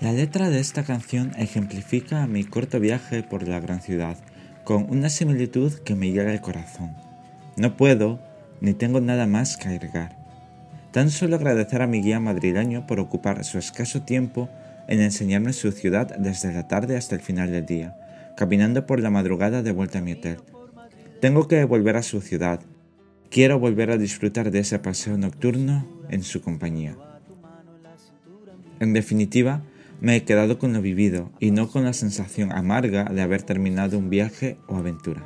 La 0.00 0.12
letra 0.12 0.48
de 0.48 0.60
esta 0.60 0.84
canción 0.84 1.32
ejemplifica 1.36 2.24
mi 2.28 2.44
corto 2.44 2.78
viaje 2.78 3.24
por 3.24 3.48
la 3.48 3.58
gran 3.58 3.80
ciudad, 3.80 4.16
con 4.62 4.88
una 4.88 5.10
similitud 5.10 5.72
que 5.72 5.96
me 5.96 6.12
llega 6.12 6.30
al 6.30 6.40
corazón. 6.40 6.94
No 7.56 7.76
puedo, 7.76 8.20
ni 8.60 8.74
tengo 8.74 9.00
nada 9.00 9.26
más 9.26 9.56
que 9.56 9.66
agregar. 9.66 10.16
Tan 10.92 11.10
solo 11.10 11.34
agradecer 11.34 11.82
a 11.82 11.88
mi 11.88 12.00
guía 12.00 12.20
madrileño 12.20 12.86
por 12.86 13.00
ocupar 13.00 13.42
su 13.44 13.58
escaso 13.58 14.02
tiempo 14.02 14.48
en 14.86 15.00
enseñarme 15.00 15.52
su 15.52 15.72
ciudad 15.72 16.16
desde 16.16 16.52
la 16.52 16.68
tarde 16.68 16.96
hasta 16.96 17.16
el 17.16 17.20
final 17.20 17.50
del 17.50 17.66
día, 17.66 17.96
caminando 18.36 18.86
por 18.86 19.00
la 19.00 19.10
madrugada 19.10 19.64
de 19.64 19.72
vuelta 19.72 19.98
a 19.98 20.02
mi 20.02 20.12
hotel. 20.12 20.38
Tengo 21.20 21.48
que 21.48 21.64
volver 21.64 21.96
a 21.96 22.04
su 22.04 22.20
ciudad. 22.20 22.60
Quiero 23.30 23.58
volver 23.58 23.90
a 23.90 23.98
disfrutar 23.98 24.52
de 24.52 24.60
ese 24.60 24.78
paseo 24.78 25.18
nocturno 25.18 25.88
en 26.08 26.22
su 26.22 26.40
compañía. 26.40 26.96
En 28.78 28.92
definitiva, 28.92 29.64
me 30.00 30.16
he 30.16 30.24
quedado 30.24 30.58
con 30.58 30.72
lo 30.72 30.80
vivido 30.80 31.30
y 31.40 31.50
no 31.50 31.68
con 31.68 31.84
la 31.84 31.92
sensación 31.92 32.52
amarga 32.52 33.04
de 33.04 33.20
haber 33.20 33.42
terminado 33.42 33.98
un 33.98 34.10
viaje 34.10 34.58
o 34.68 34.76
aventura. 34.76 35.24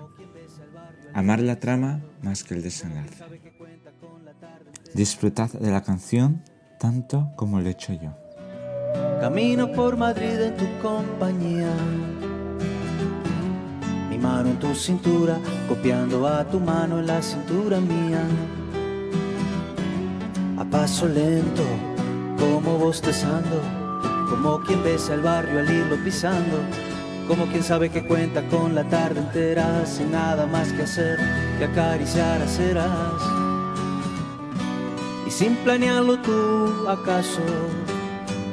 Amar 1.13 1.41
la 1.41 1.61
trama 1.61 2.01
más 2.23 2.43
que 2.43 2.55
el 2.55 2.63
desenlace. 2.63 3.23
Disfrutad 4.95 5.51
de 5.53 5.71
la 5.71 5.83
canción 5.83 6.43
tanto 6.79 7.31
como 7.37 7.61
lo 7.61 7.69
he 7.69 7.73
hecho 7.73 7.93
yo. 7.93 8.17
Camino 9.21 9.71
por 9.73 9.97
Madrid 9.97 10.41
en 10.41 10.57
tu 10.57 10.67
compañía. 10.83 11.73
Mi 14.11 14.19
mano 14.19 14.51
en 14.51 14.59
tu 14.59 14.75
cintura, 14.75 15.39
copiando 15.69 16.27
a 16.27 16.45
tu 16.45 16.61
mano 16.61 16.99
en 16.99 17.07
la 17.07 17.23
cintura 17.23 17.81
mía. 17.81 18.25
A 20.59 20.65
paso 20.65 21.07
lento, 21.07 21.65
como 22.39 22.79
bostezando 22.79 23.82
como 24.29 24.61
quien 24.61 24.83
besa 24.83 25.15
el 25.15 25.21
barrio 25.21 25.61
al 25.61 25.71
irlo 25.71 25.97
pisando, 26.05 26.59
como 27.29 27.47
quien 27.47 27.63
sabe 27.63 27.91
que 27.91 28.05
cuenta 28.05 28.43
con 28.49 28.75
la 28.75 28.85
tarde 28.85 29.21
entera 29.21 29.87
sin 29.87 30.13
nada 30.13 30.47
más 30.47 30.73
que 30.73 30.83
hacer 30.83 31.19
que 31.59 31.65
acariciar 31.65 32.43
a 32.43 32.47
ceras. 32.47 33.23
Y 35.27 35.31
sin 35.31 35.57
planearlo 35.57 36.19
tú, 36.19 36.89
acaso, 36.89 37.43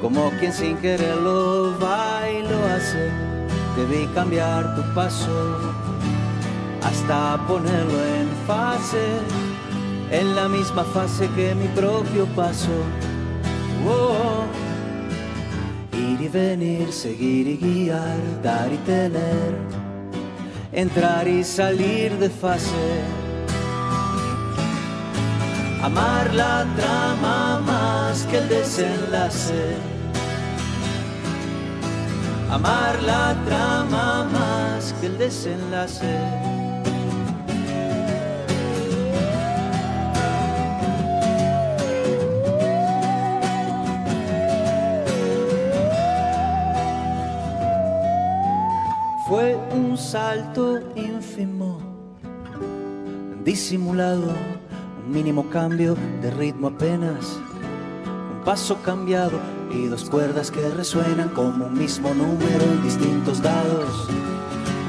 como 0.01 0.31
quien 0.39 0.53
sin 0.53 0.77
quererlo 0.77 1.77
va 1.81 2.29
y 2.29 2.41
lo 2.43 2.65
hace, 2.65 3.09
debí 3.75 4.07
cambiar 4.13 4.75
tu 4.75 4.93
paso 4.93 5.75
hasta 6.83 7.37
ponerlo 7.47 8.05
en 8.05 8.29
fase, 8.47 9.19
en 10.11 10.35
la 10.35 10.47
misma 10.47 10.83
fase 10.83 11.29
que 11.35 11.53
mi 11.55 11.67
propio 11.69 12.25
paso. 12.35 12.71
Oh, 13.87 14.45
Ir 16.19 16.25
y 16.25 16.27
venir, 16.27 16.91
seguir 16.91 17.47
y 17.47 17.57
guiar, 17.57 18.17
dar 18.43 18.69
y 18.73 18.77
tener, 18.79 19.55
entrar 20.73 21.25
y 21.25 21.45
salir 21.45 22.17
de 22.17 22.29
fase. 22.29 23.03
Amar 25.81 26.33
la 26.33 26.65
trama 26.75 27.61
más 27.65 28.23
que 28.23 28.37
el 28.37 28.49
desenlace. 28.49 29.75
Amar 32.51 33.01
la 33.03 33.37
trama 33.45 34.27
más 34.29 34.93
que 34.99 35.05
el 35.07 35.17
desenlace. 35.17 36.58
Salto 50.09 50.79
ínfimo, 50.95 51.77
disimulado, 53.43 54.33
un 55.05 55.11
mínimo 55.11 55.47
cambio 55.51 55.95
de 56.19 56.31
ritmo 56.31 56.69
apenas, 56.69 57.39
un 58.33 58.41
paso 58.43 58.81
cambiado 58.81 59.39
y 59.69 59.85
dos 59.85 60.09
cuerdas 60.09 60.49
que 60.49 60.67
resuenan 60.69 61.29
como 61.29 61.67
un 61.67 61.77
mismo 61.77 62.11
número 62.15 62.63
en 62.63 62.81
distintos 62.81 63.39
dados, 63.39 64.07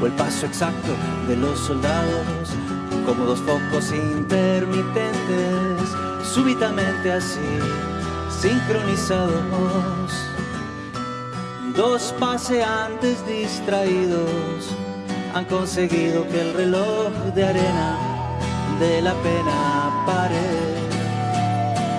o 0.01 0.07
el 0.07 0.13
paso 0.13 0.47
exacto 0.47 0.93
de 1.29 1.37
los 1.37 1.59
soldados, 1.59 2.49
como 3.05 3.27
dos 3.27 3.41
focos 3.41 3.93
intermitentes, 3.93 5.83
súbitamente 6.23 7.13
así, 7.13 7.59
sincronizados 8.41 9.43
Dos 11.77 12.15
paseantes 12.19 13.25
distraídos 13.27 14.80
han 15.35 15.45
conseguido 15.45 16.27
que 16.29 16.41
el 16.41 16.55
reloj 16.55 17.11
de 17.35 17.45
arena 17.45 17.99
de 18.79 19.03
la 19.03 19.15
pena 19.15 20.05
pare, 20.07 20.49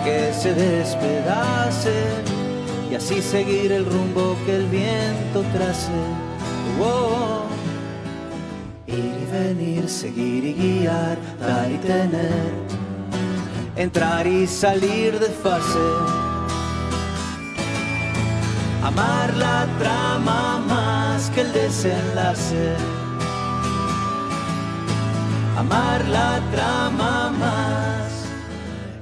que 0.03 0.33
se 0.33 0.53
despedace 0.53 1.93
y 2.89 2.95
así 2.95 3.21
seguir 3.21 3.71
el 3.71 3.85
rumbo 3.85 4.35
que 4.45 4.55
el 4.55 4.65
viento 4.67 5.43
trace. 5.53 5.91
Oh, 6.79 7.43
ir 8.87 9.13
y 9.21 9.31
venir, 9.31 9.87
seguir 9.87 10.43
y 10.43 10.53
guiar, 10.53 11.17
dar 11.39 11.71
y 11.71 11.77
tener, 11.77 12.51
entrar 13.75 14.25
y 14.27 14.47
salir 14.47 15.19
de 15.19 15.27
fase 15.27 16.21
amar 18.83 19.35
la 19.37 19.67
trama 19.79 20.59
más 20.67 21.29
que 21.29 21.41
el 21.41 21.53
desenlace. 21.53 23.00
Amar 25.57 26.05
la 26.07 26.39
trama 26.51 27.31
más, 27.31 28.25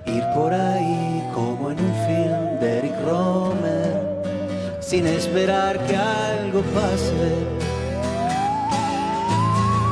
ir 0.05 0.23
por 0.33 0.53
ahí 0.53 1.23
como 1.33 1.71
en 1.71 1.79
un 1.79 1.93
film 2.07 2.59
de 2.59 2.77
Eric 2.79 2.95
Romer, 3.05 4.79
sin 4.79 5.07
esperar 5.07 5.79
que 5.85 5.95
algo 5.95 6.61
pase. 6.73 7.33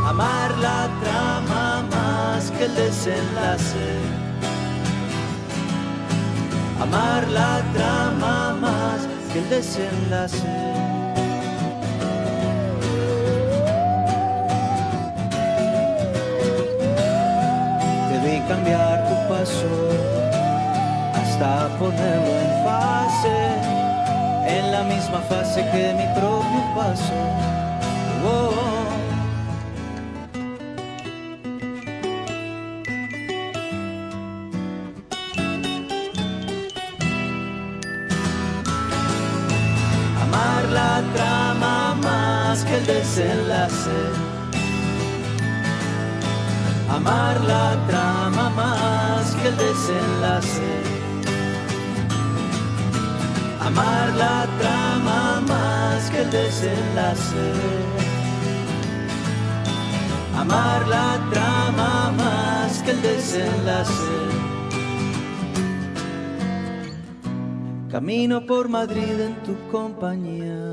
Amar 0.07 0.57
la 0.57 0.89
trama 1.01 1.83
más 1.91 2.51
que 2.51 2.65
el 2.65 2.75
desenlace. 2.75 3.89
Amar 6.81 7.27
la 7.29 7.61
trama 7.73 8.55
más 8.59 9.07
el 9.37 9.49
desenlace. 9.49 11.06
Cambiar 18.57 19.07
tu 19.07 19.15
paso 19.29 19.69
hasta 21.13 21.69
ponerlo 21.77 22.33
en 22.45 22.63
fase, 22.63 23.37
en 24.47 24.71
la 24.71 24.83
misma 24.83 25.19
fase 25.29 25.61
que 25.71 25.93
mi 25.93 26.07
propio 26.19 26.61
paso. 26.75 27.13
Oh, 28.25 28.51
la 40.73 41.01
trama 41.15 41.95
más 41.95 42.63
que 42.65 42.75
el 42.75 42.85
desenlace. 42.85 44.36
Amar 46.89 47.41
la 47.41 47.75
trama 47.87 48.49
más 48.49 49.35
que 49.35 49.47
el 49.49 49.57
desenlace. 49.57 50.71
Amar 53.59 54.15
la 54.15 54.47
trama 54.59 55.41
más 55.47 56.09
que 56.09 56.21
el 56.21 56.31
desenlace. 56.31 57.51
Amar 60.37 60.87
la 60.87 61.19
trama 61.31 62.11
más 62.17 62.81
que 62.83 62.91
el 62.91 63.01
desenlace. 63.01 64.47
Camino 67.91 68.45
por 68.45 68.69
Madrid 68.69 69.19
en 69.19 69.35
tu 69.43 69.55
compañía. 69.71 70.71